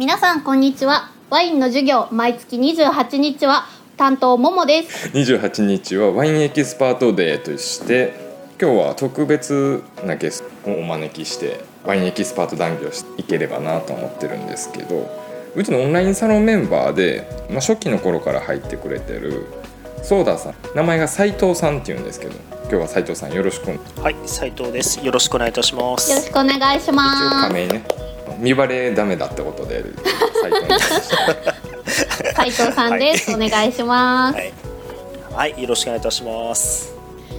[0.00, 1.10] 皆さんこんにちは。
[1.28, 3.66] ワインの授業毎月28日は
[3.98, 5.10] 担当ももです。
[5.10, 8.14] 28日はワインエキスパートデーとして
[8.58, 15.06] 今日は特別なゲストをお招きしてワインエキスパート談義をしていければなと思ってるんですけど
[15.54, 19.48] うちのオンラインサロンメンバーで、まあ、初期の頃から入ってくれてる
[20.02, 23.68] ソーダさん名前が斉藤さんっていうんですけど今日は斉藤さんよろしく
[24.00, 25.04] はい斉藤です。
[25.04, 26.10] よろしくお願いいたします。
[26.10, 28.09] よろしくお願いし一応ます仮名ね
[28.40, 29.84] 見バレダメだってことで
[30.42, 31.10] 斉藤にしまし
[32.24, 34.52] た斉藤さんです、お願いします、はい。
[35.32, 36.94] はいよろしくお願いいたします。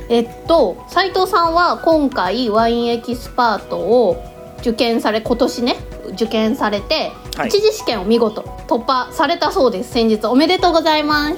[0.09, 4.23] えっと斉藤さんは今回ワインエキスパートを
[4.59, 5.75] 受験され今年ね
[6.13, 7.47] 受験されて、はい。
[7.47, 9.91] 一次試験を見事突破されたそうです。
[9.91, 11.37] 先日おめでとうございます。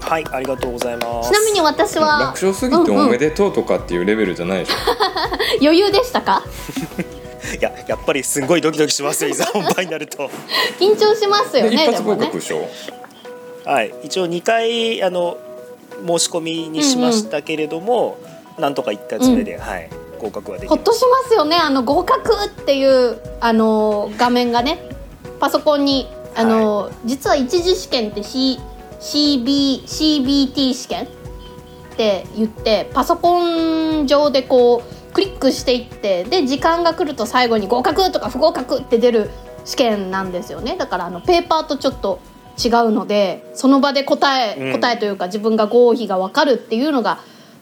[0.00, 1.30] はいありがとうございます。
[1.30, 4.74] ちなみに私は楽勝すぎておめでとうとかっていうレベルじゃないでしょ、
[5.62, 6.42] 余裕でしたか？
[7.58, 10.30] いややっぱりすんごいドキドキしますよいざ 本番になると。
[10.78, 12.66] 緊張しますよで一発合格でしょ？
[13.64, 15.36] はい一応2回あの
[16.06, 18.18] 申し込みにしましたけれども、
[18.58, 19.88] なんとか1回目で、はい
[20.20, 24.78] 合格はできまほっとしますよねあの合格っていうあの画面がね
[25.40, 28.58] パソコンにあの、実は一次試験って C
[29.00, 31.06] CB CBT 試験っ
[31.96, 39.30] て言ってパソコン上でこうクリックしていってで時間が来ると最後に合格とか不合格って出る
[39.64, 40.76] 試験なんですよね。
[40.76, 42.20] だからあのペーパーとちょっと
[42.62, 44.72] 違うのでその場で答え、うん。
[44.72, 47.18] 答えというか自分が合否が分かるっていうのが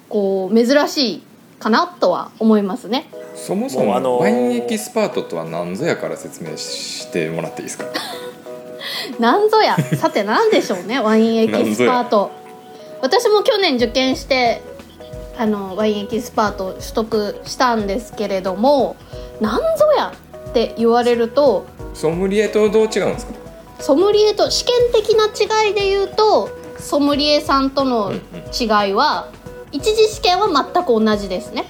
[0.08, 1.22] こう珍しい
[1.60, 3.08] かなとは思いますね。
[3.36, 7.86] そもそもうあのワインエキスパートとは何ぞやから説明してもらっていいですか？
[9.20, 9.76] なんぞや？
[9.96, 12.30] さて何でしょうねワインエキスパート。
[13.00, 14.60] 私も去年受験して
[15.38, 18.96] あのワインエキスパート取得したんですけれども
[19.40, 19.62] なんぞ
[19.96, 20.12] や
[20.50, 23.32] って言われるとソムリエとどう違うんですか？
[23.80, 29.28] ソムリエと試験的な違いで言うとソムリエさんとの違いは
[29.72, 31.64] 一次試験は全く同じですね。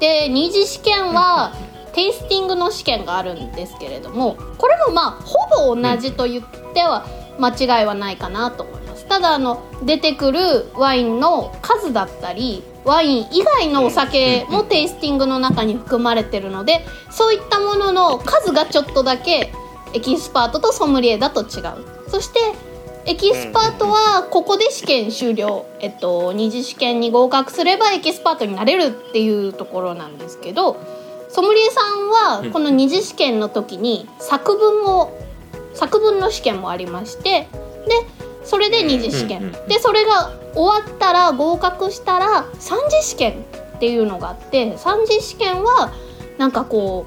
[0.00, 1.54] で二次試験は
[1.94, 6.44] テイスティングの試験があるんですけれどもこれもまあほぼ同じと言っ
[6.74, 7.06] ては
[7.38, 9.06] 間違いはないかなと思います。
[9.06, 10.40] ただあの出てくる
[10.74, 19.52] ワインの数だったりワイン以外のお酒もテイスティングの中に含まれてるのでそういったものの数がちょっとだけ
[19.92, 22.08] エキスパートとソムリエだと違う。
[22.08, 22.38] そして
[23.06, 30.76] エキスパートはここで試験終了、えっと、二次試験に合格すればエキスパートになれるっていうところなんですけど
[31.28, 35.16] ソムリエさんはこの二次試験の時に作文を
[35.74, 37.48] 作文の試験もありまして
[37.86, 38.15] で
[38.46, 39.68] それで二次試験、うんうんうん。
[39.68, 43.44] でそれが終わったら合格したら三次試験
[43.76, 45.92] っていうのがあって三次試験は
[46.38, 47.06] なんかこ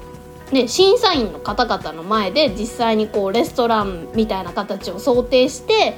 [0.50, 5.94] うね審査員の方々の前で実際にこうレストランみたいな形を想定して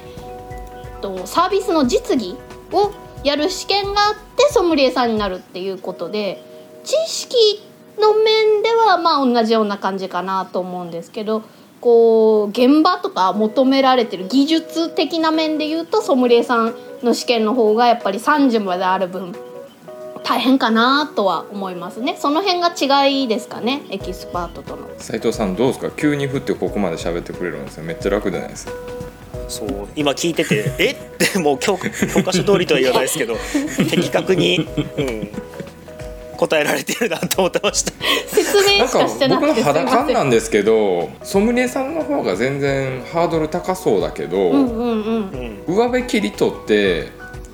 [1.01, 2.37] とサービスの実技
[2.71, 2.91] を
[3.23, 6.43] やる試験があってソムリエさんになるっていうことで
[6.83, 7.35] 知識
[7.99, 11.43] の面ではまあ同じような感じかなと思うんですけど
[11.83, 16.73] こう現場とか求められてる技術的な面で言うとソムリエさん
[17.03, 19.35] の試験の方がやっぱり30まである分
[20.23, 22.15] 大変かなとは思いますね。
[22.17, 24.87] その辺が違いですかねエキスパートとの。
[24.97, 25.91] 斉藤さんどうですか？
[25.91, 27.83] 急に振ってここまで喋ってくれるんですよ。
[27.83, 28.71] めっちゃ楽じゃないですか。
[29.49, 30.91] そう今聞いててえ？
[30.91, 30.95] っ
[31.33, 33.35] てもう教教科書通りとは言わないですけど
[33.91, 35.29] 的確に、うん、
[36.37, 37.91] 答えられてるなと思ってました
[38.27, 39.87] 説明しかかしてなく僕のてすいません。
[39.87, 45.29] 肌感なんですけどソムリエさんの方が全然ハードル高そうだけど、うんうんうん
[45.67, 47.07] うん上辺切り取って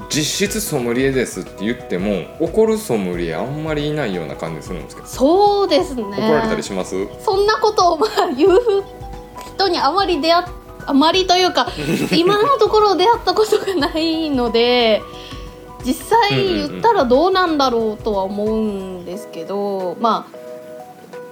[0.10, 6.02] 実質ソムリエですって言っても怒るソムリエあんまりいないような感じするんですけどそうですね。
[6.04, 6.96] 怒られたりします？
[7.24, 8.60] そんなことをまあ言う
[9.56, 10.46] 人にあまり出会っ
[10.88, 11.68] あまりというか
[12.18, 15.04] 今のところ出会ったことがないので
[15.86, 15.94] 実
[16.30, 20.28] 際言ったらどうなんだろうとは思うんですけどま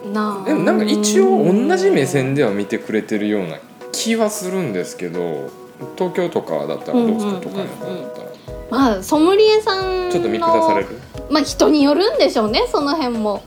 [0.06, 3.58] あなあでもなんか一応同じ目線では見てくれてるような
[3.92, 5.50] 気はするんですけど
[5.96, 7.42] 東京とかだったらどうですか、うんうんうんうん。
[7.42, 8.28] 都会の方だったら
[8.70, 10.88] まあソムリエさんのちょっと見下される？
[11.30, 13.44] まあ人によるんでしょうねその辺も。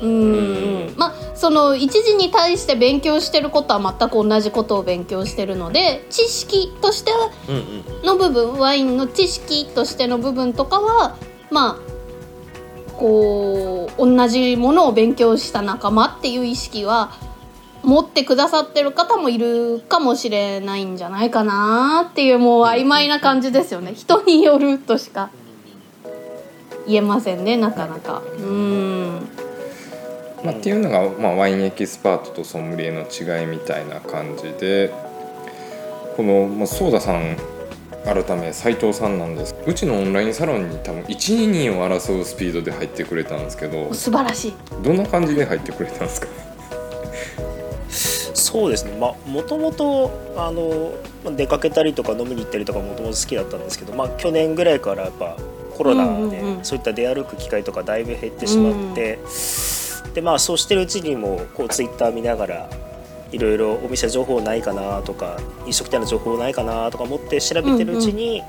[0.00, 0.94] うんうん。
[0.96, 8.06] まあその一時に対して勉強してることは全く同じことを勉強してるので知識としてはうんうん。
[8.06, 11.16] の部分ワインの知識としての部分とかは
[11.50, 11.94] まあ
[12.96, 17.12] こう同じものを勉強した仲間っていう意識は
[17.82, 23.92] 持ってくださってる方もいるかもしれないんじゃないかなっていうもう曖昧な感じですよね。
[23.94, 25.30] 人によるとしか
[26.86, 28.22] 言えませんねなかなか。
[28.38, 29.28] うん
[30.44, 34.92] まあ、っていうのが、まあ、ワインエキスパートとソムリエの違いみたいな感じで
[36.16, 37.36] この、まあ、ソーダさん
[38.04, 39.54] 改め斉藤さんなんです。
[39.66, 44.54] うちのオンラインサロンに多分12人を争うスピードで入ってくれたんですけど素晴らしい。
[44.82, 46.28] どんな感じで入ってくれたんですか？
[47.88, 48.94] そうですね。
[49.00, 50.92] まあもともとあの
[51.24, 55.38] まあ出かけたりとか飲みに行ったりとかもともと好きだったんですけど、まあ、去年ぐらいからやっぱ
[55.74, 56.62] コロナうんうんでうん。
[56.62, 59.18] そういった出歩く機会とかだいぶ減ってしまって、
[60.14, 62.70] でまあそうしてるうちにもこうツイッター見ながら
[63.32, 68.42] いろいろお店情報ないかなとか飲食店の情報ないかなとか思って調べてるうちに、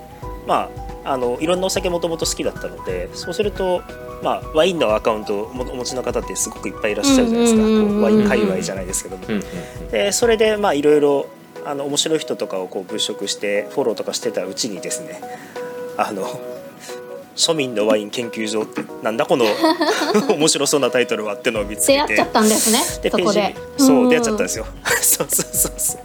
[0.47, 3.83] まああのいろんなお酒もともと好きだったのでそうすると、
[4.23, 9.25] まあ、ワインのアカウントをお持ちの方ってすごくいっぱいいらっしゃるじゃないですか、うんうんうんうんこうワイン界隈じゃないですけども。
[9.27, 9.41] うんうん
[9.91, 11.27] でそれでまあいろいろ
[11.63, 15.21] あの面白い人とかをこう物色してフォローとかしてたうちにですね
[15.97, 16.27] あの
[17.35, 19.45] 庶民のワイン研究所ってなんだこの
[20.35, 24.65] 面白そうなタイトルはってのを見つけ出会ってちゃったんですねでページそこでそう出会っちゃったんですすよ。
[25.01, 26.01] そうそうそうそう。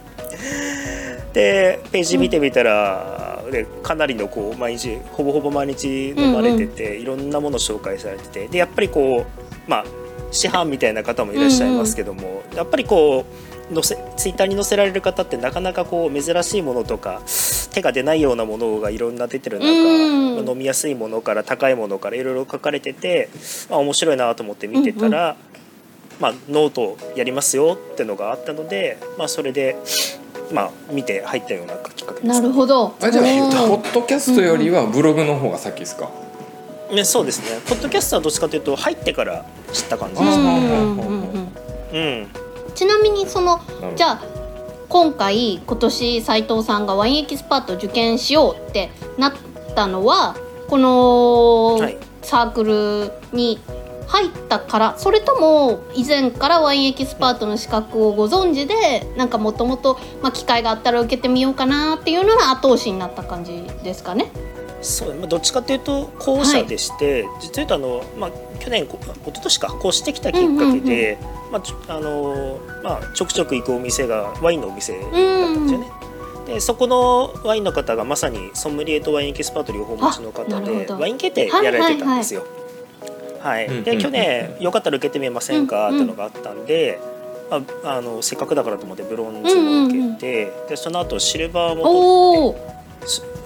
[1.33, 8.47] でページ見てみたら、でかなりのこう毎日ほぼほぼ毎日飲まれてて、いろんなもの紹介されてて。
[8.47, 9.85] でやっぱりこうまあ
[10.31, 17.21] 師範みたいな方もいらっしゃいますけども、やっぱりこう載せツイッターに載せられる方ってなかなかこう珍しいものとか
[17.73, 20.49] 手が出ないようなものがいろんな出てる中、うん。
[20.49, 23.29] 飲みやすいものから高いものからいろいろ書かれてて、
[23.69, 25.35] まあ、面白いなと思って見てたら、
[26.19, 29.77] まあ、ノートやりますよってのがあったので、まあ、それで、
[30.51, 32.95] まあ、見て入ったようなきっかけです、なるほど。
[33.01, 33.25] あじゃあ
[33.67, 36.09] ポッドキャストよりはブログの方が先ですか、
[36.91, 37.61] ね、そうですね。
[37.67, 40.37] ポッドキャストはどっちかというと入ってから知った感じです。
[40.37, 40.43] ね。
[40.43, 40.51] うん。
[40.51, 41.51] うんうんうん。
[41.93, 42.40] うん
[42.75, 43.61] ちなみにその
[43.95, 44.21] じゃあ
[44.89, 49.33] 今回今年斉藤さんがワインエキスパート受験しようってなっ
[49.75, 50.35] たのは
[50.67, 51.97] このはい。
[52.21, 53.59] サークルに
[54.07, 59.97] 入ったからそれとも以前からワインエキスパートの資格をご存知でなんかもともと
[60.33, 64.29] 機会があったら受けてみようかなっていうのが後押しになった感じですかね。
[64.81, 68.31] そうまあ、どっちかというと後者でして、実は言うとあの、まあ、
[68.63, 69.67] 去年こ一昨年か。
[69.67, 71.17] こうしてきたきっかけで、
[71.51, 75.17] まあちょあのまあ、ちょくちょく行くお店がワインのお店だった
[75.49, 75.87] んですよね。
[76.45, 82.45] でそこのワインの方がまさにソムリエとワインエキスパート両方お持ちの方でワイン検定やられてたんですよ。
[83.39, 83.67] はい。
[83.67, 86.99] うんうんで去年よかったら受けてみませんか、うんっていうのがあったんで、
[87.49, 92.80] まあ、あのせっかくだからと思ってブロンズも受けて、でその後シルバーも取って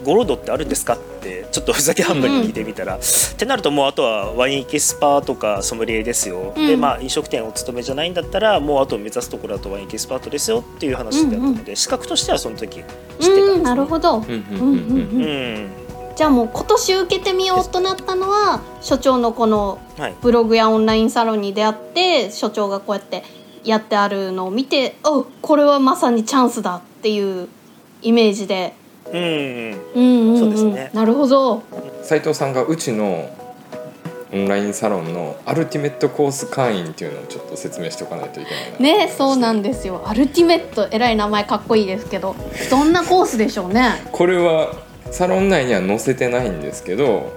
[0.03, 2.99] ゴールドってあるんですかってちょっとふざけ半分に聞いてみたら、っ
[3.37, 6.67] てなるともうあとはワインエキスパートかソムリエですよ、うん。
[6.67, 13.53] でまあ飲食店お勤めじゃないんだったらもうあと目指すところだとワインエキスパートですよっていう話だったので、資格としてはその時知ってたんです、ね。
[13.53, 14.17] うんなるほど。
[14.17, 14.49] うんうんうんうん。
[14.49, 15.69] うんううんん。
[16.15, 20.15] じゃあもう今年受けてみようとなったのは所長のこのはい。
[20.21, 23.23] ブログやオンラインサロンに出会って所長がこうやって
[23.63, 27.47] やってあるのを見ておこれはまさにチャンスだっていう
[28.03, 28.75] イメージで、
[29.11, 29.21] うん
[29.95, 30.33] うん。
[30.33, 30.89] うんそうですね。
[30.93, 31.63] なるほど。
[32.03, 33.29] 斉藤さんがうちの
[34.33, 39.05] オンラインサロンのアルティメットコース会員っていうのをちょっと説明しておかないといけないな。
[39.05, 40.03] ねそうなんですよ。
[40.05, 42.35] アルティメットえらい名前かっこいいですけど
[42.69, 44.01] どんなコースでしょうね。
[44.11, 44.73] これは
[45.11, 47.31] サロン内には載せてないんですけど、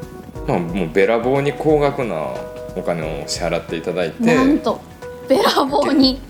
[0.49, 2.35] まあ、もうべらぼうに高額な
[2.75, 4.81] お金を支払っていただいてなんと
[5.29, 6.21] べらぼうに。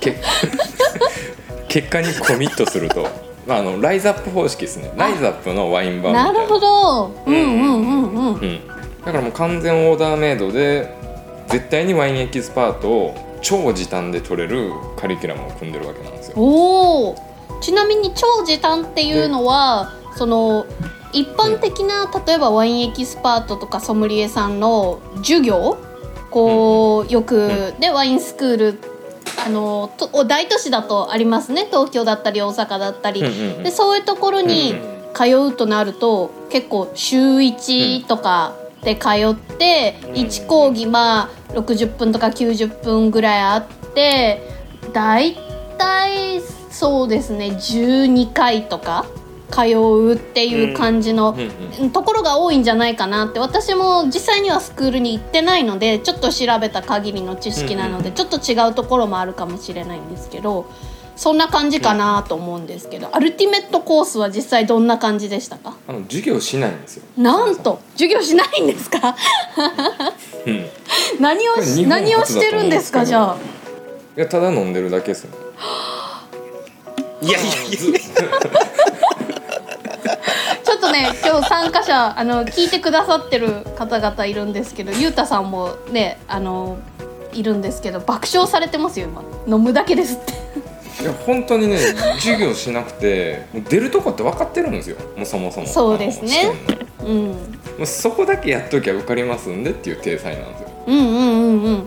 [0.00, 0.16] け
[1.68, 3.08] 結果にコミットすると、
[3.46, 4.92] まあ、あのライズアップ方式ですね。
[4.96, 6.32] ライズアップのワイン版みたな。
[6.32, 7.06] ないるほど。
[7.26, 8.60] うんうんうんうんうん、
[9.04, 10.94] だからもう完全オーダーメイドで
[11.48, 16.34] 絶対にワインエキスパートを超時短で取れるカリキュラムを組んでるわけなんですよ。
[16.38, 17.16] おお
[17.60, 20.66] ちなみに超時短っていうのはその
[21.12, 25.78] 一般的な例えばワインエキスパートとかソムリエさんの授業
[26.30, 28.91] こうよくでワインスクール
[29.44, 31.66] あのと大都市だとありますね。
[31.66, 33.20] 東京だったり大阪だったり。
[33.20, 33.62] うんうんうん。
[33.62, 34.74] でそういうところに
[35.14, 44.42] 通うとなると結構週1とかで通ってうん1講義まあ60分とか90分ぐらいあって
[44.92, 45.36] だい
[45.78, 49.06] たいそうですね12回とか
[49.52, 51.36] 通うっていう感じの
[51.92, 53.38] ところが多いんじゃないかなって。
[53.40, 60.66] 私も実際にはスクールに行ってないのでちょっと調べた限りの知識なのでちょっと違うところもあるかもしれないんですけど
[61.14, 65.76] そんな感じかなと思うんですけどアルティメットコースは実際どんな感じでしたか？
[65.86, 67.04] あの授業しないんですよ。
[67.18, 69.14] なんと授業しないんですか？
[70.46, 70.64] うん、い
[71.20, 73.36] 何をし何をしてるんですかじゃあ？
[74.16, 75.30] やただ飲んでるだけですよ。
[75.30, 75.36] ね。
[77.28, 77.78] いやいやいや
[80.82, 86.78] とね今日参加者あの聞いてくださってる方々いるんですけどゆうたさんもねあの
[87.32, 89.56] いるんですけど爆笑されてますよ今。
[89.56, 90.32] 飲むだけですって。
[91.02, 91.78] いや本当にね
[92.16, 94.96] 授業しなくてもう出るとこって分かってるんですよ。
[95.16, 95.66] もうそもそも。
[95.66, 96.52] そうですね。
[97.00, 97.26] うん。
[97.28, 97.36] も
[97.80, 100.68] うそこだけやっときゃ受かりますんでっていう体裁なんですよ。
[100.88, 101.86] うんうんうんうん。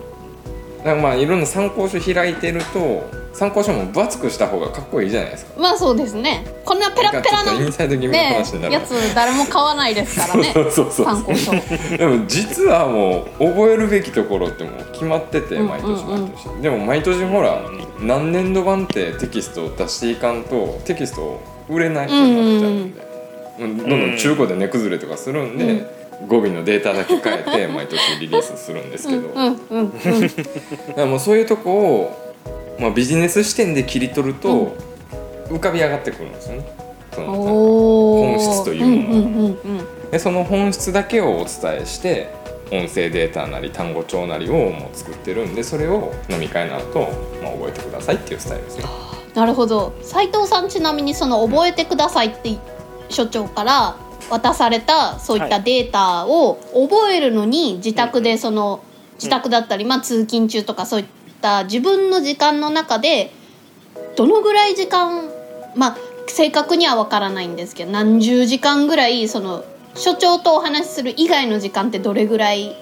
[0.79, 3.03] だからまあいろんな参考書開いてると
[3.35, 5.59] 参考書も分厚くした方がかっこいいじゃないですか。
[5.59, 6.45] まあそうですね。
[6.63, 8.73] こんなペラッペラのサイド気味のね話になる。
[8.73, 10.53] やつ誰も買わないですからね。
[10.71, 11.51] 参考書。
[11.97, 16.21] でも実はもう覚えるべきところってもう決まっててうん毎年うんうん。
[16.21, 17.61] 毎年、でも毎年ほら
[17.99, 25.87] 何年度版ってテキストを出していかんとテキスト売れないことになっちゃうんで、もうどんどん中古で値崩れとかするんで、うん。
[26.29, 29.91] 語尾のデータだけ変えて毎年リリースするんですけど、うんうんうん。
[29.91, 30.31] だか
[30.95, 32.24] らもうそういうとこを、
[32.79, 34.75] まあ、ビジネス視点で切り取ると、
[35.47, 36.85] 浮かび上がってくるんですよね。
[37.15, 42.29] その本質というものでその本質だけをお伝えして
[42.71, 46.99] 音声データなり単語帳なりをもう作ってるんでそれを飲み会の後、
[47.41, 48.85] まあ覚えてくださいっていうスタイルですね。
[49.33, 49.93] なるほど。
[50.01, 52.57] 斉藤さんちなみにその覚えてくださいって
[53.09, 53.95] 所長から
[54.29, 58.83] 渡されたそういったデータを覚えるのに自宅でその
[59.15, 61.05] 自宅だったり、まあ、通勤中とかそういっ
[61.41, 63.31] た自分の時間の中で
[64.15, 65.29] どのぐらい時間
[65.75, 69.63] まあ正確には分からないんですけど何十時間ぐらいその
[69.95, 72.75] 所長とお話しする以外の時間ってどれぐらい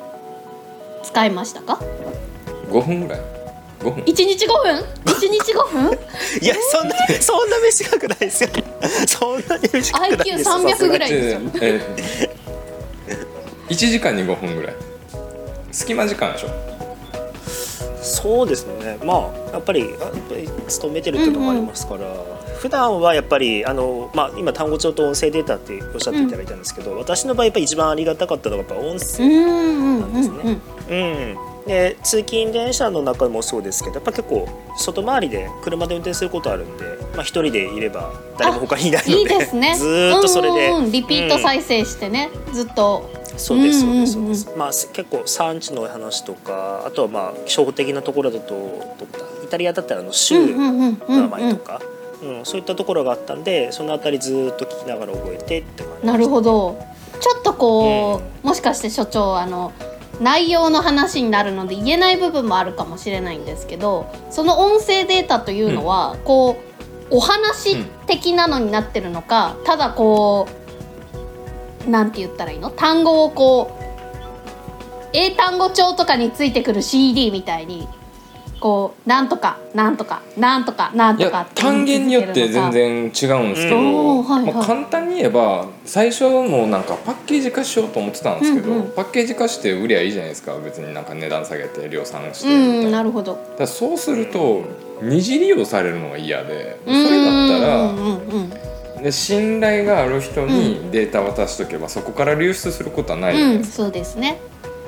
[1.03, 1.79] 使いましたか
[2.69, 3.21] ？5分ぐらい。
[3.81, 4.03] 5分。
[4.05, 4.83] 一日5分？
[5.05, 5.91] 一日5分？
[6.41, 8.49] いやそんなそんな短くないですよ。
[9.07, 10.57] そんなに短くないですよ。
[10.57, 11.41] IQ300 ぐらいですよ。
[11.61, 12.29] え
[13.69, 14.75] 1時間に5分ぐらい。
[15.71, 16.72] 隙間時間でしょ
[18.03, 18.97] そうですね。
[19.03, 22.01] まあやっぱりやっぱり勤めてるっていうのもありますから、
[22.59, 30.13] 普段はやっぱりあの、まあ、今単語帳と音声データっておっしゃっていただいたんですけど、私の場合やっぱり一番ありがたかったのがやっぱ音う声、んうんうん。
[30.13, 31.37] ですうんねうん。
[31.67, 36.83] で通勤電車の中もそうですけどやっぱ結構外回りで車で運転することあるんで、
[37.15, 39.75] まあ、一人でいれば誰も他にいないのでいいですね。
[39.79, 40.91] ずーっとそれで、うんうんうん。
[40.91, 41.41] リピートうん。
[41.41, 48.97] 再生してね、ずっとそうですそうですうんうんうんそうです、まあ結構産地の話とかあとはまあ初歩的なところだと
[49.43, 50.97] イタリアだったらあの州うんうんうんうんうん。
[51.07, 51.93] の名前とか、うん
[52.45, 56.79] そういったところがあったんでそのあたりずーっと聞きながら覚えてって感じなるほど。
[57.19, 59.71] ちょっとこう、もしかして所長あの
[60.21, 66.57] 内容の話になるので言えない部分もあるかもしれないんですけどその音声データというのは、こ
[67.11, 70.62] うお話的なのになってるのか、ただこう
[71.87, 72.69] なんて言ったらいいの？
[72.69, 73.83] 単語をこう
[75.13, 77.87] 英単語帳とかについてくる CD みたいに
[78.59, 84.23] こうなんとかなんとかなんとかなんとかって単元によって全然違うんですけど、うん。
[84.23, 84.53] はいはい。
[84.53, 90.55] まあ、簡単に言えば最初もなんかパッケージ化しようと思ってたんですけど、うんうんパッケージ化して売りゃいいじゃないですか。
[90.59, 93.37] 別になんか値段下げて量産してうみたいな,、んなるほど。
[93.59, 94.63] だそうすると
[95.01, 98.53] 二次利用されるのが嫌でそそれだったら、うんうんうん
[99.03, 100.91] で信頼がある人うにん。
[100.91, 103.35] データ渡しとけばそこから流出することはない。
[103.35, 104.39] じゃないうん、ですか、そうですね。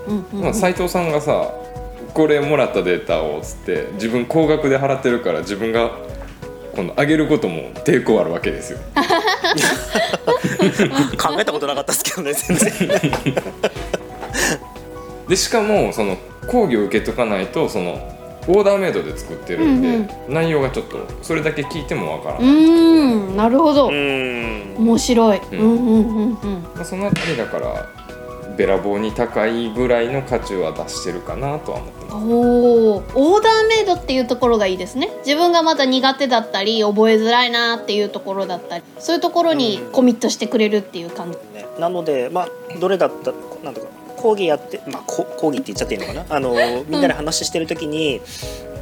[0.07, 0.41] うんうんうん。
[0.43, 1.51] まあ、斉藤さんがさ
[2.13, 5.91] これもらったデータをつって自分高額で払ってるから自分が
[6.73, 8.79] 今度上げることも抵抗あるわけですよ。
[11.17, 12.71] 考えたことなかったですけどね全然。
[15.27, 16.15] でしかもその
[16.47, 17.99] 講義を受けとかないとその
[18.47, 23.89] オーダーメイドで作ってるんで、うん内容がちょっとそれだけ聞いてもわからうない、ーん、なるほど。
[23.89, 25.37] うん面白い。
[25.37, 26.61] ううんんうんうんうん。
[26.75, 27.89] まあ、そのあたりだから
[28.57, 33.03] べらぼうに高いぐらいの価値は出してるかなとは思ってますおお、
[33.35, 35.09] オーダーメイドっていうところがいいですね。
[35.25, 41.37] 自分がまだ苦手だったり、覚えづらいなっていうところだったり、そういうところにコミットしてくれるっていう感じ。
[41.53, 42.49] ねなのでまあ
[42.79, 43.33] どれだった
[43.63, 43.87] なんとか
[44.25, 46.25] 講義やって、まあ、こ講義って言っちゃっていいのかな？
[46.29, 46.55] あの
[46.87, 48.21] みんなで話してる時に、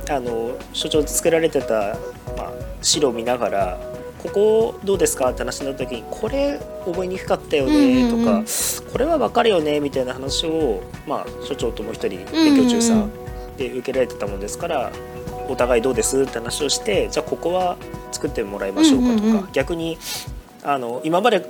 [0.10, 1.98] あの所長作られてた、
[2.38, 3.80] まあ、資料を見ながら
[4.24, 8.36] 「ここどうですか?」って話になった時に「これ覚えにくかったよね」とか、うんうん。
[8.38, 8.46] うん
[8.94, 13.02] これは分かるよね」みたいな話を、まあ、所長ともう一人勉強中さうん。
[13.02, 13.12] うん
[13.58, 14.92] で受けられてたもんですから
[15.48, 17.78] お互いどうですって話をしてじゃあここは
[18.12, 19.48] 作ってもらいましょうかとか、うんうんうん。
[19.52, 20.00] 逆に
[20.64, 21.46] あの今まで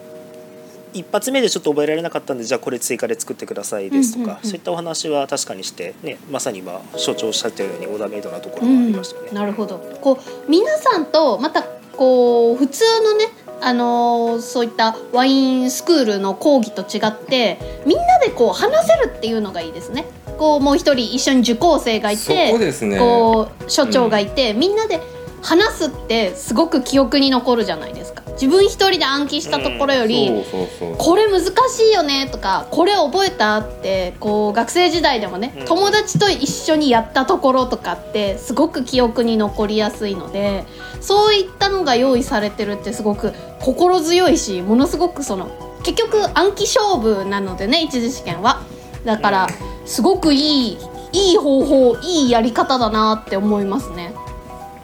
[0.94, 9.32] 一発目でちょっと覚えられなかったんでじゃあこれ追加で作ってくださいですとか、うんうんうんそういったお話は確かにして、ね、まさに今所長おっしゃったようにオーダーメイドなところがありましたよね。
[9.32, 9.78] なるほど。
[10.02, 13.26] こう皆さんとまたこう普通のね。
[13.62, 20.06] あのーそういったワインスクールの講義と違ってみんなでこう話せるっていうのがいいですね。
[20.38, 25.00] こうもう一人一緒に受講生がいそてこですねこう所長がいて、みんなで
[25.42, 30.98] 話すってすごく記憶に残るじゃないですか自自分一人で暗記したところより、そうそうそう。
[30.98, 35.66] これ難しいよねとかこれ覚えたってこう学生時代でもね、うん。
[35.66, 40.66] 友達と一緒にやったところとかってすごく記憶に残りやすいので
[41.00, 45.50] そういったのが用意されてるってすごく心強いしものすごくその
[45.84, 48.62] 結局暗記勝負なのでね一次試験は。
[49.06, 49.48] だから
[49.86, 50.78] すごくいい
[51.14, 54.14] いい方法いいやり方だなって思いますね。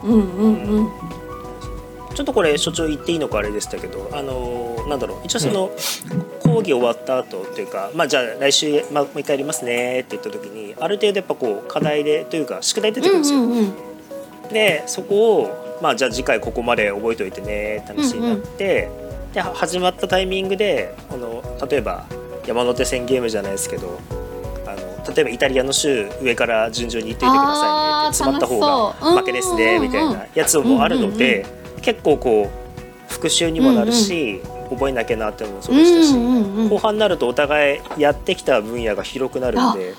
[0.02, 1.19] うんうんうん
[2.14, 5.70] ちょっとこれ所長言っていいのかあれでしたけどあのーなんだろう一応その
[6.40, 13.40] 講義終わった後っていうかまあじゃあ来週、まあ、もう一回やりますねって言った時にある程度やっぱこう課題でというか宿題出てくるんですよ。
[13.40, 13.72] うんうんうん。
[14.52, 18.90] でそこをまあじゃあ次回ここまで覚えておいてねって話になって、
[19.32, 22.06] では始まったタイミングでこの例えば
[22.46, 24.00] 山手線ゲームじゃないですけど
[24.66, 32.50] あの例えばイタリアの州上から順々に言っといてくださいねって詰まった方が負けですねうんみたいなやつもあるので、結構こ
[33.08, 39.94] う復習にもなるし、覚えなきゃなってのもそうでしたし、うんうんうん後半になるとお互いやってきた分野が広くなるんで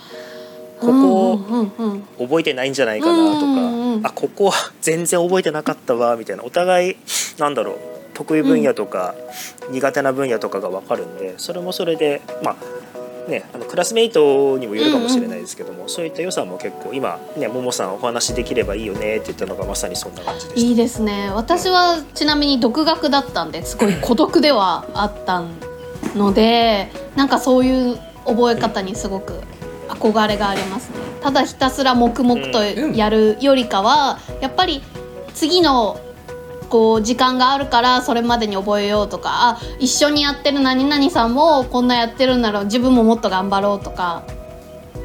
[0.79, 6.43] ここをうんうんうんうん覚えてないんじゃないかなとか、うんうんうんあここは全然覚えてなかったわみたいな。
[6.43, 6.95] お互い
[7.37, 7.75] なんだろう
[8.13, 9.15] 得意分野とか
[9.69, 12.55] 苦手な分野とかが分かるんでそれもそれでまあ
[13.27, 21.31] ねあのクラスメイトにもよるかもしれないですけども、そういった良さも結構今ねももさんお話できればいいよねって言ったのがまさにそんな感じでしいいですね。
[21.31, 25.43] 私はちなみに独学だったんですごい孤独ではあった
[26.15, 29.33] のでなんかそういう覚え方にすごく
[29.89, 30.95] 憧れがありますね。
[31.21, 34.81] ただひたすら黙々とやるよりかはやっぱり
[35.33, 35.99] 次の
[36.71, 44.23] こう時間があるからそれまでに覚えようとかあ一緒にやってる何々さんもこんなやってるんなら自分ももっと頑張ろうとか。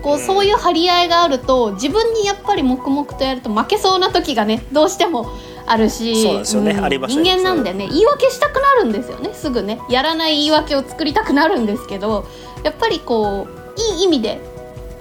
[0.02, 5.26] こうそういう張り合いがあると自分にやっぱり黙々とやると負けそうな時がねどうしても
[5.66, 9.80] あるしそうなんですよねありましたね人間なんでね言い訳したくなるんですよねすぐね。
[9.90, 12.25] やらない言い訳を作りたくなるんですけど
[12.62, 14.40] やっぱりこういい意味で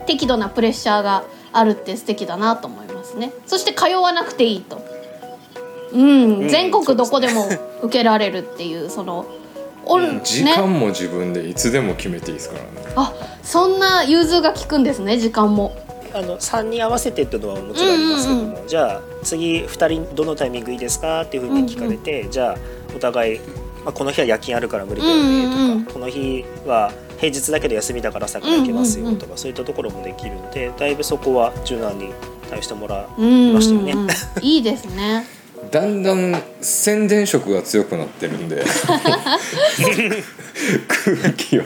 [0.07, 3.31] 適度なプレッシャーがあるって素敵だなと思いますね。
[3.45, 4.94] そして通わなくていいと
[5.95, 6.49] うん、うん。
[6.49, 7.47] 全国どこでも
[7.81, 9.25] 受けられるっていうその
[9.85, 10.53] おん時ね。
[10.55, 12.93] 間も自分でいつでも決めていいですからね。
[12.95, 15.75] あそんな融通が利くんですね時間も。
[16.13, 22.57] あの3人合わせてっていうのはもちろんありますけども、じゃあ次2人どのタイミングいいですかっていうふうに聞かれて、じゃあ
[22.95, 23.39] お互い、
[23.83, 25.85] まあ、この日は夜勤あるから無理だよねとか、うんうんうん。
[25.85, 32.13] この日は平日だけど休みだから朝から行けますよとか、そういったところもできるのでだいぶそこは柔軟に
[32.49, 33.91] 対応してもらうんうんいましたよね。
[33.91, 34.07] うん。
[34.41, 35.27] いいですね
[35.71, 38.63] だんだん宣伝色が強くなってるんで。
[40.87, 41.63] 空気を。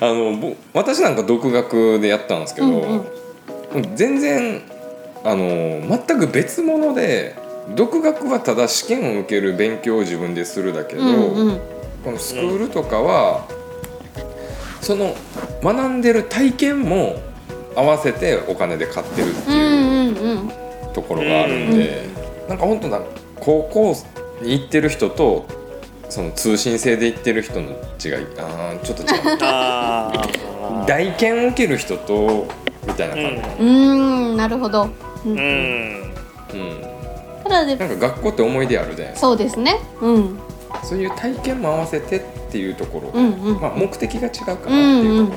[0.00, 3.06] あのぼ私なんか独学でやったんですけど、うん
[3.94, 4.60] 全然
[5.24, 7.34] あの全く別物で
[7.74, 11.60] 独学はただ試験を受ける勉強を自分でするだけど、うんうん。
[12.04, 13.46] このスクールとかは、
[14.80, 15.14] その
[15.62, 17.22] 学んでる体験も
[17.76, 20.52] 合わせてお金で買ってるってうんいううんうん
[20.92, 22.08] ところがあるんで、
[22.48, 23.06] なんか本当なんか
[23.44, 23.96] 高校
[24.40, 25.46] に行ってる人と
[26.08, 27.74] その通信制で行ってる人の違い
[28.38, 29.38] あーちょっと違う。
[29.42, 30.86] あー。
[30.86, 32.46] 代験を受ける人と
[32.86, 34.88] みたいな感じ、うーんなるほど、
[35.24, 35.32] うん。
[35.32, 35.38] うん。
[36.52, 36.82] うん
[37.42, 39.26] ただでなんか学校って思い出あるじゃないですか。
[39.26, 39.78] そうですね。
[40.00, 40.38] うん。
[40.84, 43.60] そういう体験も合わせてっていうところ、うんうん。
[43.60, 45.36] まあ、目的が違うかなってうんうんいううとん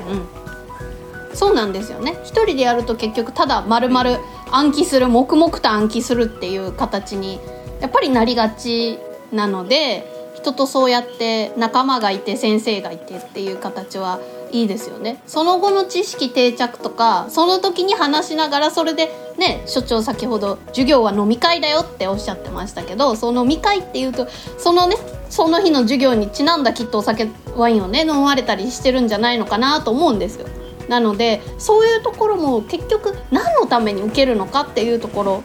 [1.30, 2.16] ろ、そうなんですよね。
[2.22, 4.18] 一人でやると結局ただ丸々
[4.52, 7.40] 暗記する黙々と暗記するっていう形に
[7.80, 8.98] やっぱりなりがち
[9.32, 14.20] なので人とそうやって仲間がいて先生がいてっていう形は
[14.52, 19.08] いいですよねその後の知識定着とかその時に話しながらそれで
[19.38, 24.96] ね所長先ほど授業は飲み会だよっておっしゃってましたけどその飲み会っていうとそのね
[25.30, 30.46] その日の授業にちなんだきっとお酒ワインをね飲まれたりしてるんじゃないのかなと思うんですよ。
[30.88, 35.42] なのでそういうところも結局何のために受けるのかっていうところ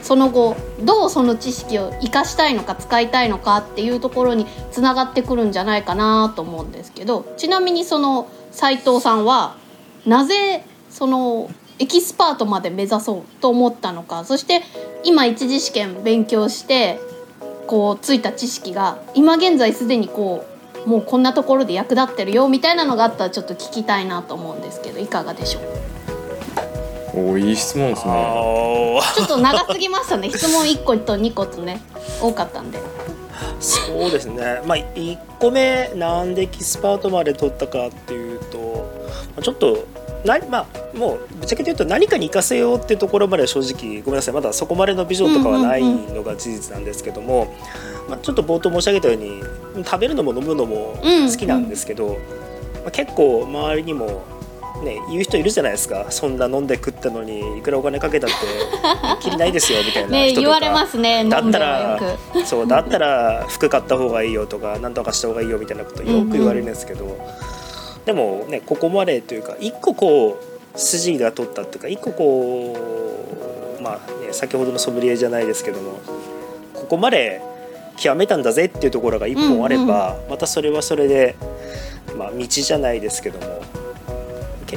[0.00, 9.56] その後どうその知識を生かしたいのか使いたいのかっていうところにつながってくるんじゃないかなと思うんですけどちなみにその斉藤さんは
[10.06, 14.62] なぜそのエキスパートまで目指そうと思ったのかそして
[15.02, 17.00] 今一次試験勉強して
[17.66, 20.44] こうついた知識が今現在すでにこ
[20.86, 25.62] うもうこんなところで役立ってるよみたいなのがあったらちょっと聞きたいなと思うんですけどいかがでしょう？
[27.16, 28.12] おおいい質問ですね。
[29.14, 30.30] ちょっと長すぎましたね。
[30.30, 31.80] 質問1個と2個とね
[32.20, 32.78] 多かったんで。
[33.60, 34.62] そうですね。
[34.66, 38.58] まあ1個目なんでエキスパートまで取ったかっていうと
[39.36, 39.86] まあちょっと
[40.24, 44.34] なまあもうぶっちゃけて言うと何かに活かせようっていうところまでは正直ごめんなさい。
[44.34, 47.54] まだそこまでのビジョンとかはないのが事実なんですけども、
[48.08, 52.18] まあ、ちょっと冒頭申し上げたように食べるのも飲むのもうん好きなんですけど、
[52.82, 54.22] まあ、結構周りにも
[54.82, 56.06] ね言う人いるじゃないですか。
[56.10, 58.36] そんな飲んで食ったのにいくらお金かけたって
[59.20, 62.00] きりないですよみたいなね人とか、言われますねだったら
[62.32, 62.44] く。
[62.46, 67.16] そうだったら服買った方がいいよとか何とかした方がいいよみたいなことよく言われるんですけど、
[68.04, 70.38] でもねここまでというか一個こ
[70.74, 72.76] う筋が取ったっていうか一個こ
[73.78, 76.00] うまあね先ほどのソムリエじゃないですけども
[76.74, 77.40] ここまで
[77.96, 81.36] 極めたんだぜっていうところが一本あれば、またそれはそれで、
[82.18, 83.60] まあ、道じゃないですけども。
[83.62, 83.83] け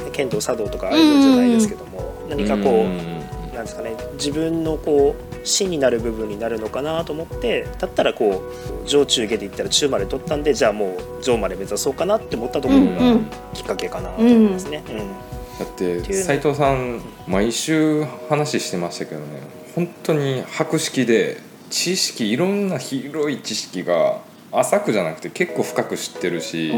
[0.00, 3.14] 剣道茶道とかあるんじゃないですけども、何かこう。
[3.14, 3.18] ん
[3.58, 8.42] なんですかね自分のこう芯になる部分になるのかなと思ってだったらこ
[8.84, 14.82] う上中下で言ったら中まで取ったんでじゃあもう上まで目指そうかなって思ったところがうんうんきっかけかなと思いますね。
[14.88, 14.98] うん
[15.58, 19.26] だって斉藤さん毎週話してましたけどね
[19.74, 24.20] 本当に博識で知識いろんな広い知識が
[24.52, 26.72] 浅くじゃなくて結構深く知ってるし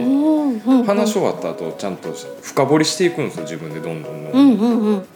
[0.86, 4.32] 話し終わった後ちゃんと深掘りしていくんですよ自分でどんどんどん。
[4.32, 5.06] どんうんうんうん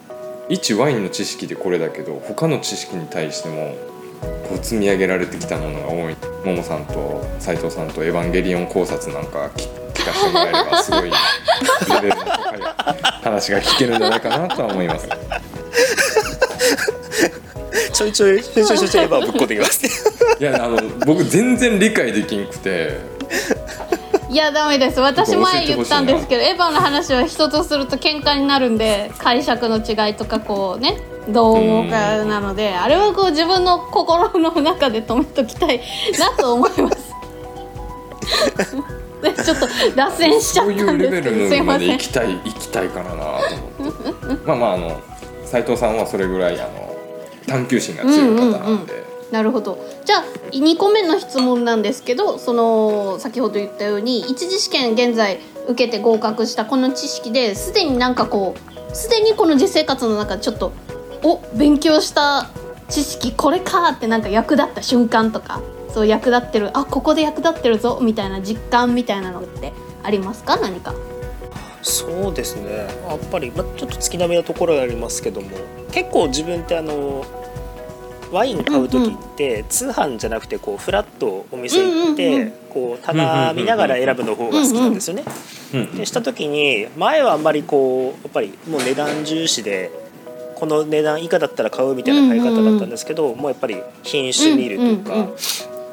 [0.47, 3.75] 一ワインの知識でこれだけど他の知識に対しても
[4.47, 6.15] こう積み上げられてきたものが多い。
[6.45, 11.11] ももさんと斉藤さんと「エヴァンゲリオン考察」なんか聞聞かせてもらえればすごいレ
[12.01, 12.61] ベルの高い
[13.23, 15.09] 話が聞けるんじゃないかなとは思います。
[17.95, 19.89] ちょいちょいちょいちょいちょいちょいエヴァぶっこんできますね。
[20.41, 22.99] いやあの僕全然理解できんくて。
[24.29, 24.99] いやダメです。
[24.99, 35.79] 私前言ったんですけどエヴァの話は人とすると喧嘩になるんで解釈の違いとかこうねどう思うかなのであれはこう自分の心の中で止めときたい
[36.19, 37.15] なと思います。
[39.21, 41.87] で ちょっと脱線しちゃったんいうレベですけどルすいません。
[41.87, 43.23] まで行きたい行きたいからなと
[43.79, 44.47] 思って。
[44.47, 45.01] まあまああの
[45.45, 46.94] 斉藤さんはそれぐらいあの
[47.47, 49.77] 探求心が強い方なんで、なるほど。
[50.05, 58.55] じゃあ2個目の質問なんですけどその先ほど言ったように一次試験現在受けて合格したこの知識ですでになんかこ
[58.91, 60.71] うすでにこの実生活の中ちょっと
[61.23, 62.49] お勉強した
[62.87, 70.57] 知識これかってなんか役立った瞬間とかそう役立ってるあここで役立ってるぞみたいな実感みたいなのってありますか？
[70.57, 70.93] 何か
[71.85, 72.87] そうですね。
[73.07, 75.49] やっぱり、まあ、ちょっと月並みなところがありますけども。
[75.91, 77.23] 結構自分ってあの
[78.31, 85.23] ワイン買う時って、通販じゃなくてこうフラッとお店行って、こう棚見ながら選ぶの方が好きなんですよね。
[85.73, 89.91] うんでした時に前はあんまりこうやっぱりもう値段重視で
[90.55, 95.27] この値段以下だったら買うみたいな買い方だったんですけど、もうやっぱり品種見るとか、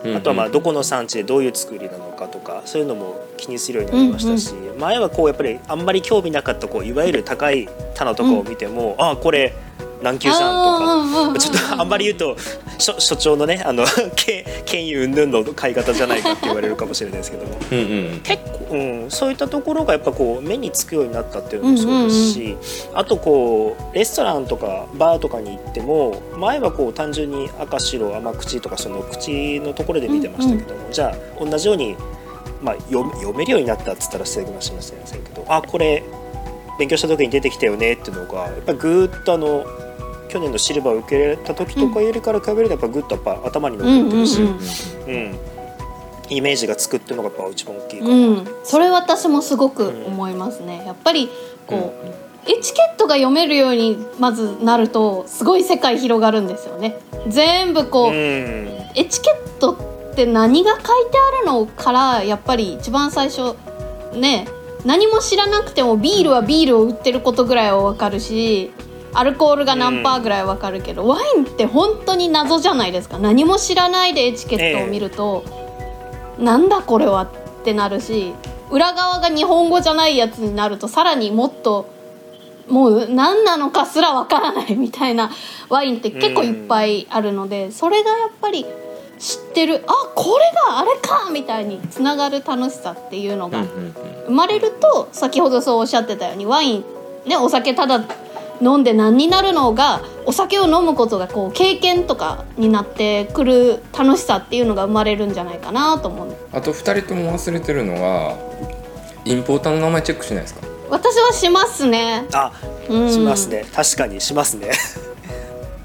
[0.04, 9.54] あとはまあどこの産地でどういう作りなのかとかそういうのも気にするようになりましたし、前はこうやっぱりあんまり興味なかったこういわゆる高い棚とかを見ても、ああこれ
[10.02, 11.38] 何級さんとか。
[11.38, 12.36] ちょっとあんまり言うと
[12.78, 13.84] 所所長のねあの
[14.16, 17.52] 権権威云々の買い方じゃないかって言われるかもしれないですけども。
[17.70, 22.56] うんうん結構、うん、そういったところがやっぱこう目につくようになったっていうのもそうですし、
[22.94, 31.96] あとこうレストランとかバーとかに行っても前はこう単純に赤白甘口とかその口のところで見てましたけども、じゃあ同じように、
[32.62, 36.02] まあ、読読めるようになったっつったら失礼かもしれませんけどあこれ
[36.78, 39.64] 勉強した時に出てきたよねっていうのがやっぱりぐーっとあの
[40.32, 45.38] 去年のシルバーを受け入れた時とかよりから比べるとやっぱぐっとやっぱ頭に残ってるし、ううん
[46.30, 48.14] イメージがつくっていうのがやっぱ一番大きいかな。
[48.14, 50.82] うん、それ私もすごく思いますね。
[50.86, 51.28] やっぱり
[51.66, 51.92] こ
[52.46, 56.96] う、エチケットが読めるようにまずなるとすごい世界広がるんですよね。
[57.28, 60.86] 全部こう、うんエチケットって何が書いて
[61.18, 63.54] あるのからやっぱり一番最初
[64.14, 64.46] ね
[64.84, 68.70] 何も知らなくてもビールはビールを売ってることぐらいはわかるし
[69.14, 73.18] アルコールが何パーぐらいわかるけど、ワインって本当に謎じゃないですか。
[73.18, 75.44] 何も知らないでエチケットを見ると、
[76.38, 78.32] なんだこれはってなるし
[78.70, 81.90] 裏側が日本語じゃないやつになるとさらにもっと
[82.68, 85.30] もう何なのかすらわからないみたいな
[85.68, 88.64] ワインって結構いっぱいあるので、それがやっぱり
[89.18, 93.94] 知ってるあこれがあれかみたいにつながる楽しさっていうのがうんうん。
[94.26, 96.84] 生まれると先ほどそうおっしゃってたようにワイン
[97.26, 98.04] ねお酒ただ
[98.62, 106.36] 飲んで何になるのがお酒を飲むことがこう経験とかになってくる楽しさっていうのが生まれるんじゃないかなと思う。
[106.52, 108.38] あと2人とも忘れてるのは
[109.24, 110.66] インポーターの名前チェックしないですか？
[110.90, 112.26] 私はしますね。
[112.32, 112.52] あ
[112.88, 113.10] うん。
[113.12, 113.64] しますね。
[113.74, 114.70] 確かにしますね。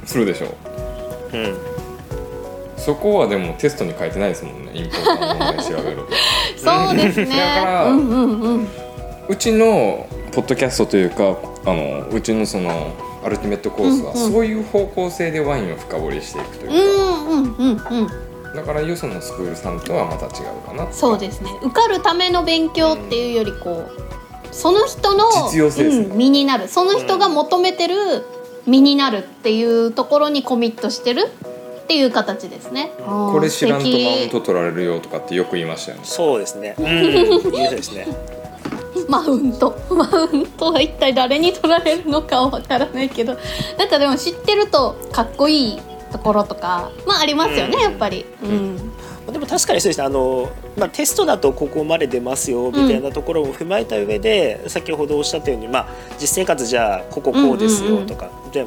[0.05, 0.47] するでしょ
[1.33, 1.37] う。
[1.37, 1.57] うん。
[2.77, 5.97] そこはでもテストに書いてないですもんねインポーターの名前調べる
[6.57, 7.25] そうですね。
[7.25, 8.67] だからうんうんうん
[9.29, 14.31] うちのポッドキャストというかあのうちのそのアルティメットコースはうんうん。
[14.31, 16.75] そういう方向性でワインを深掘りしていくというか、
[17.29, 21.51] うんうんうんうんだからよそのスクールさんとはまた違うかなそうですね。
[21.61, 24.07] 受かるための勉強っていうよりこう
[24.51, 26.05] その人の実用性ですね。
[26.05, 26.67] うん、身になる。
[26.67, 28.25] その人が求めてる
[28.65, 31.27] 身になるっていうところにコミットしてる
[31.83, 32.91] っていう形ですね。
[32.97, 36.03] これ知らんとマウン素ト取られるよとかってよく言いましたよね。
[36.05, 36.75] そうですね。
[36.79, 38.07] うん、いいですね。
[39.05, 39.77] 敵マウント。
[39.89, 43.37] マウントは一体誰に取られるのかはわからないけど。
[43.77, 45.79] なんかでも知ってるとかっこいい
[46.11, 47.81] ところとかまあありますよね、うん。
[47.81, 48.25] やっぱり。
[48.43, 48.91] うん。
[49.31, 50.05] でも確かにそうですね。
[50.05, 58.65] あのまあテストだとここまで出ますよみたいなところも踏まえた上で、先ほどおっしゃったように、まあ実生活じゃあこここうですよとか、で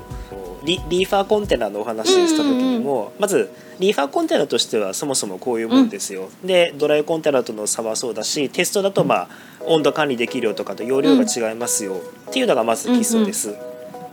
[0.64, 9.28] リリーファーコンテナのお話した時にも、まずリーファーコンテナとしてはそもそもこういうもんですよ、でドライコンテナとの差はそうだしテストだとまあ
[9.66, 13.54] 温度管理できるよとかと容量が違いますよ、っていうのがまず基礎です。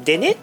[0.04, 0.38] でね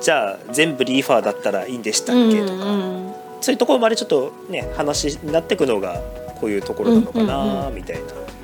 [0.00, 2.40] じゃあ全部リーファーだったらいいんでしたっけ？
[2.42, 6.00] とか、うんうんそういうところまでちょっとね話になっていくのが
[6.40, 7.98] こういうところなのかなみたい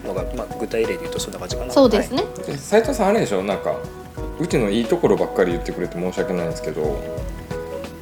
[0.05, 1.73] なのが、まあ、具体例で言うとそんな感じかな。
[1.73, 3.43] そうですね、で斉藤さんあれでしょ？
[3.43, 3.79] なんか
[4.39, 6.99] うちのいいところばっかり言ってくれて申し訳ないんですけど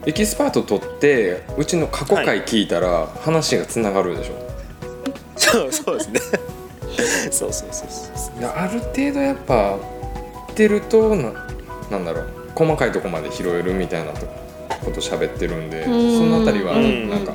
[0.07, 4.35] エキスパート取ってうちの過去回聞いたら話がつながるでしょ、
[5.37, 6.21] そうそうですね。
[7.31, 8.41] そうそうそうそう。
[8.41, 9.77] いやある程度やっぱや
[10.51, 11.33] ってるとな
[11.91, 12.25] なんだろう。
[12.55, 14.27] 細かいとこまで拾えるみたいなと
[14.85, 16.31] こと喋ってるんでそん。
[16.31, 17.11] のあたりはうん。
[17.11, 17.35] なんか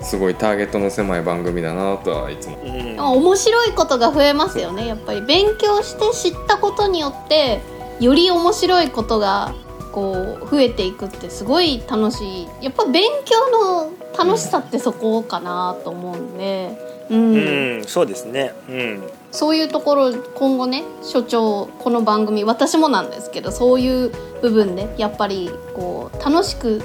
[0.00, 2.58] すごいターゲットの狭い番組だなとはいつも。
[2.64, 2.94] うん。
[3.00, 4.86] あ面白いことが増えますよね。
[4.86, 7.60] やっぱり勉強して知ったことによって
[8.00, 9.54] より面白いことが
[9.92, 16.78] こう増えていくってすごい楽しいやっぱ勉強の楽しさってそこかなと思うんで、
[17.10, 18.52] うんうん、そうですね。
[18.68, 19.02] うん。
[19.30, 26.80] そういうところ今後ね所長この番組私もなんですけどそういう部分でやっぱりこう楽しく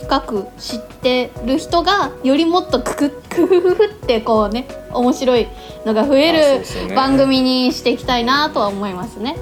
[0.00, 5.46] 深く知ってる人がよりもっとクククフフフってこうね面白い
[5.86, 9.36] のが増える番組にしていきたいなとは思いますね。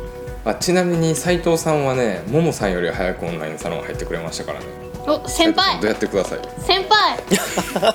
[0.51, 4.67] あちなみに斉藤さんはねももさんより早くオンラインサロン入ってくれましたからね
[5.07, 6.41] お先輩どうやってください？
[6.63, 7.19] 先輩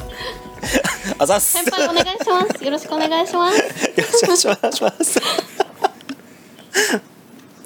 [1.20, 1.54] あざっす。
[1.64, 3.58] 先輩お願いしますよろしくお願いします。
[3.60, 3.64] よ
[4.28, 5.20] ろしくお願いします。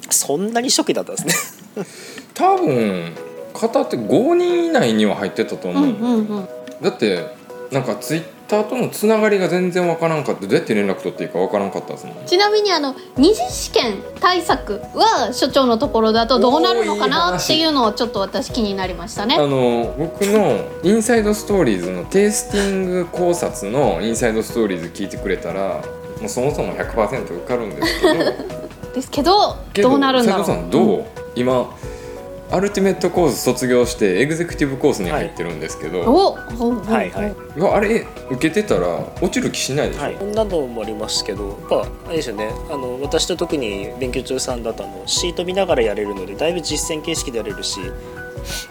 [0.10, 1.86] そんなに初期だったんですね。
[2.34, 3.15] 多分
[3.54, 6.47] 方って5人以内には入ってたと思う、うんうんうん。
[6.82, 7.25] だって
[7.71, 19.35] なんかツイッターとのつながりが全然わからんかってどうやって連絡取っていいかわからんかったですもんちなみにあの二次試験対策は所長のところだとどうなるのかなっていうのをちょっと私気になりましたね。
[19.35, 25.81] あの僕のインサイドストーリーズのテイスティング考察のインサイドストーリーズ聞いてくれたら
[26.19, 28.23] もうそもそも100%受かるんですけど
[28.95, 30.45] ですけどけどどうなるんだろう。
[30.45, 31.69] 斉藤さんどう、今
[32.51, 37.35] アルティメットコース卒業してエグゼクティブコースに入ってるんですけど、おおはいはい。
[37.59, 38.88] いやあれ受けてたら
[39.21, 42.49] 落ちる気しないでしょ、はい、こんなのもありますけどやっぱあれですよね。
[42.69, 47.79] あの私と特に勉強中さんだとあのシート見ながらやれるのでだいぶ実践形式でやれるし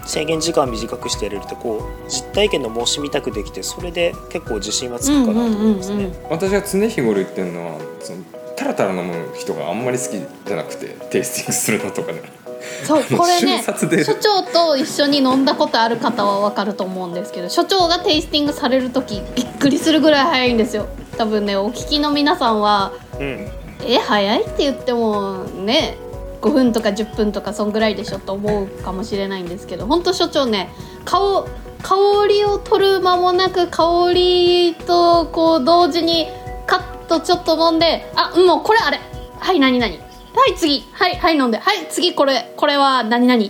[0.05, 6.11] 制限時間短くしてやれるとこう実体験の申し見たくできてそれで結構自信はつくかなと思いますね。
[6.29, 8.23] 私が常日頃言ってるのはその
[8.57, 10.09] タラタラ飲む人があんまり好き
[10.47, 12.21] じゃなくてテイスティングするのとかね
[12.83, 13.63] そうこれね
[14.03, 20.87] 所長と一緒に飲んだことある方はわかると思うんですけど所長がテイスティングされる時びっくりするぐらい早いんですよ。
[21.17, 23.51] 多分ねお聞きの皆さんはうん。
[23.85, 25.97] え早いって言ってもね
[26.41, 30.69] 5分とか10分とかそんぐらいでしょと思うかもしれないんですけど本当所長ね
[31.05, 31.47] 顔
[31.81, 31.95] 香
[32.27, 36.27] りを取る間もなく香りとこう同時に
[36.65, 38.99] カッとちょっと飲んであもうこれあれ。
[39.39, 39.93] はい何々
[40.35, 40.83] はい次。
[40.93, 41.15] はい。
[41.15, 41.57] はい飲んで。
[41.57, 43.41] はい次これこれは何々。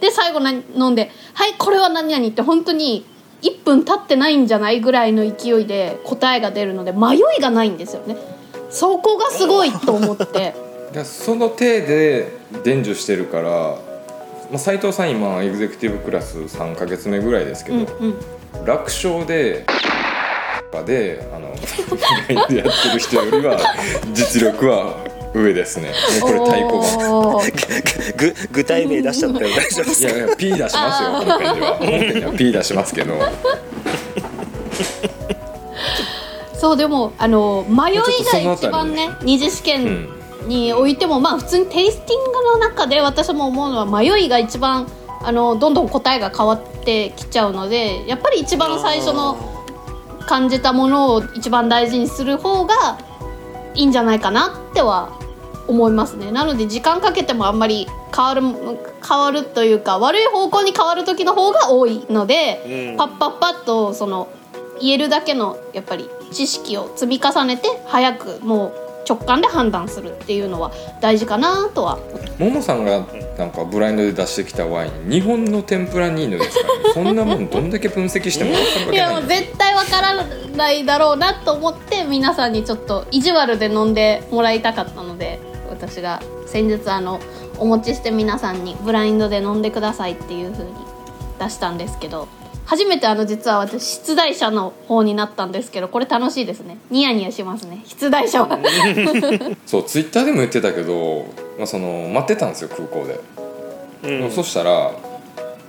[0.00, 1.10] で最後な飲んで。
[1.34, 3.04] はいこれは何々って本当に
[3.42, 8.16] 1分経ってないんじゃないぐらいの勢いで答えが出るので迷いがないんですよね。
[8.70, 10.54] そこがすごいと思って。
[10.92, 12.32] でその体で
[12.64, 13.76] 伝授してるから、ま
[14.56, 17.86] あ、斉藤さん今エグゼクティブクラス3ヶ月目ぐらいですけど、うん
[18.56, 18.64] うん。
[18.64, 19.64] 楽勝で
[20.84, 21.48] であの
[22.30, 22.54] やって
[22.92, 23.58] る人よりは
[24.12, 24.94] 実力は
[25.34, 25.92] 上ですね。
[26.20, 26.78] もうこれ太鼓。
[26.98, 27.40] 判
[28.16, 29.48] ぐ具体名出しちゃったよ。
[29.50, 29.84] 大丈夫。
[29.84, 31.10] ですかいやいや P 出しますよ。
[31.10, 31.74] 本編では。
[31.78, 33.14] 本編では P 出しますけど。
[36.60, 40.08] そうでもあの迷いが一番ね二次試う験ん。
[40.46, 44.86] においても、まあ普通にテイスティングの中で私も思うのは迷いが一番
[45.22, 49.36] あのどんどん答えが変わってきちゃうのでやっぱり一番最初の
[50.26, 52.98] 感じたものを一番大事にする方が
[53.74, 55.10] いいんじゃないかなっては
[55.70, 56.32] 思いますね。
[56.32, 58.42] なので時間かけてもあんまり変わる
[59.08, 62.96] 変わるというか悪い方向に変わる時の方が多いので、うん。
[62.96, 64.28] パッパッパッとその
[64.80, 71.98] 言えるだけのやっぱり知識を積み重ねて早くもう直感で判断するっていうのは大事かなとは。
[72.38, 73.06] ももさんが
[73.38, 80.24] なんかブラインドで出してきたワイン日本の天ぷらニーノですから、ね、そんなもんどんだけ分析しても分かるわいけないやもう絶対わから
[80.56, 85.40] ないだろうなと思って皆さんにちょっと意地悪で飲んでもらいたかったので
[85.80, 87.20] 私が先日あの
[87.58, 90.72] お持ちして皆さんにブラインドで飲んでくださいっていう風に
[91.38, 92.28] 出したんですけど
[92.66, 96.76] 初めてあの実は私出題者の方になったんですけどこれ楽しいですね。
[96.90, 97.82] ニヤニヤしますね。
[97.84, 98.58] 出題者は
[99.66, 103.20] そうツイッターでも言ってたけど、まあ、その待ってたんですよ空港で、
[104.22, 104.30] うん。
[104.30, 104.92] そしたら、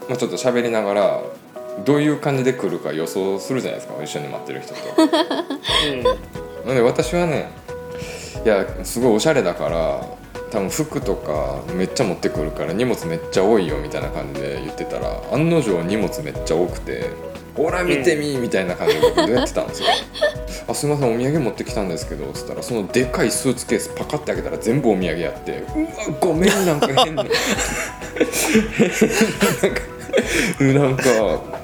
[0.08, 1.22] まあ、ちょっと喋りながら
[1.86, 4.82] どういう感じで来るか予想するじゃないですか一緒に待ってる人と。
[6.68, 7.50] なので私はね
[8.46, 10.06] いやすごいおしゃれだから
[10.52, 17.10] 多分服とかめっちゃ持ってくるから荷物めっちゃ多いよみたいな感じで言ってたら案の定荷物めっちゃ多くて
[17.56, 19.88] 「ほら見てみ!」みたいな感じでやってたんですよ。
[20.68, 27.24] あすみませんお土産持ってきたんですけどつったらそのでかいスーツケースパカって開けたら全部お土産やって「うわごめんなんか変な」
[30.60, 31.04] なんか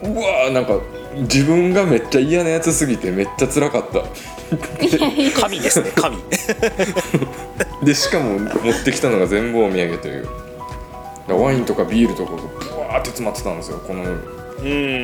[0.03, 0.79] うわなんか
[1.15, 4.03] 自分がめっちゃ嫌なやつすぎてめっちゃ辛かった。
[5.39, 6.17] 神ですね神。
[7.83, 10.27] でしかも持ってきたのが全部お土産という。
[11.27, 12.47] ワインとかビールとかがブ
[12.79, 13.79] ワーって詰まってたんですよ。
[13.85, 14.17] このうん。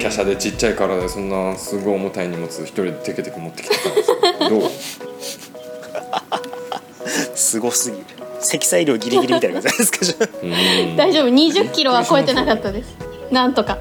[0.02, 4.70] 華奢でちっちゃい体でそんなすごい重たい荷物一人でテケテケ持ってきてたんですけど
[7.36, 8.04] すごすぎる。
[8.40, 10.00] 積載量ギリギリみたいな感じですか
[10.98, 11.28] 大丈夫。
[11.28, 12.96] 20キロは超えてなかったです。
[13.32, 13.78] なんとか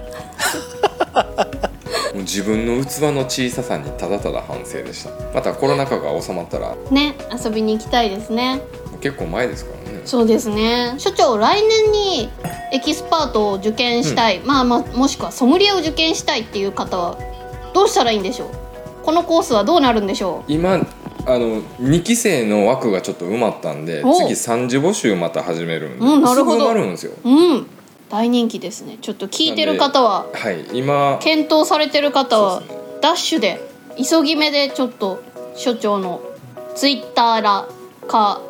[2.32, 5.10] 自分の器の小ささにただただ反省でした。
[5.34, 7.14] またコロナ禍が収まったらね
[7.44, 8.62] 遊びに行きたいですね。
[9.02, 10.00] 結構前ですからね。
[10.06, 10.94] そうですね。
[10.96, 12.30] 所長来年に
[12.72, 17.18] エキスパートを受験したい、まあまあもしくはソムリエを受験したいっていう方は
[17.74, 18.48] どうしたらいいんでしょう？
[19.04, 20.74] このコースはどうなるんでしょ今
[21.26, 26.58] あの2期生の枠がちょっと埋まったんでお次3次募集また始めるんで、うんなるほど。
[26.58, 27.12] すぐ埋まるんですよ。
[27.24, 27.66] ううん
[28.12, 28.98] 大人気ですね。
[29.00, 32.62] ちょっと聞いてる方ははい今検討されてる方は
[33.00, 33.58] ダッシュで
[33.96, 35.22] 急ぎ目でちょっと
[35.56, 36.20] 所長の
[36.76, 37.66] ツイッターら
[38.06, 38.42] か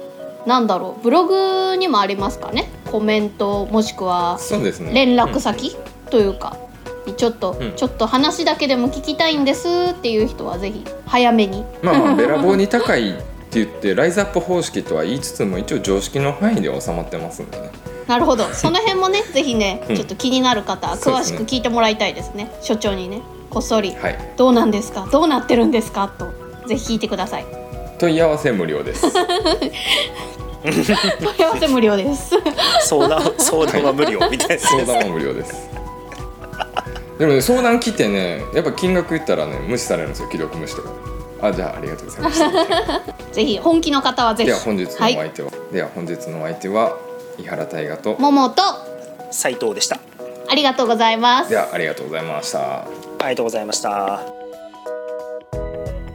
[0.46, 2.68] なんだろうブログにもありますかね？
[2.90, 4.92] コメントもしくはそうですね。
[4.92, 5.76] 連絡先
[6.10, 6.56] というか
[7.06, 7.72] にちょっと、うん。
[7.76, 11.64] ちょっと話だけでも聞きたいんですっていう人はぜひ早めに。
[11.82, 17.70] まあまあべらぼうに高いって言ってライズアップ方式とは言いつつも一応常識の範囲で収まってますんでね
[18.06, 18.44] なるほど。
[18.52, 22.50] その辺もねぜひね、うんちょっと気になる方は詳しく聞いてもらいたいですね。
[22.60, 23.94] 所長にねこっそり。
[23.94, 25.06] はい「どうなんですか？
[25.12, 26.26] どうなってるんですか?」と
[26.68, 27.46] ぜひ聞いてください。
[27.98, 29.06] 問い合わせ無料です。
[30.62, 30.72] 問
[31.38, 32.30] い合わせ無料です。
[32.82, 34.58] 相談相談は無料みたいな。
[34.58, 35.68] 相談は無料です。
[37.18, 40.28] でもね相談来てねやっぱ金額言ったらね無視されるんですよ。
[40.30, 40.90] 既読無視とか。
[41.42, 42.50] あじゃあありがとうございました。
[43.34, 44.48] ぜひ本気の方はぜひ。
[44.48, 46.96] では本日のおはい相手は、では本日のお相手は
[47.42, 48.62] 井原大河とももと
[49.32, 49.98] 斉藤でした。
[50.48, 51.50] ありがとうございます。
[51.50, 52.82] ではありがとうございました。
[52.84, 52.86] あ
[53.22, 54.20] りがとうございました。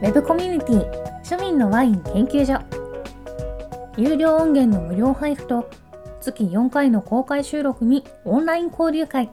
[0.00, 2.58] ェブコミュニティ庶民のワイン研究所。
[3.96, 5.68] 有料音源の無料配布と
[6.20, 9.30] 月4回の公開収録にオンライン交流会。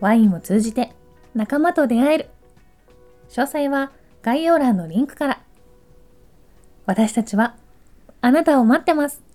[0.00, 0.92] ワインを通じて
[1.34, 2.28] 仲間と出会える。
[3.30, 3.90] 詳細は
[4.22, 5.40] 概要欄のリンクから。
[6.84, 7.56] 私たちは
[8.20, 9.25] あなたを待ってます